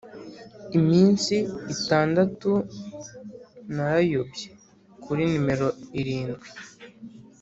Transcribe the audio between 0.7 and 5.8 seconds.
iminsi itandatu narayobye,- kuri nimero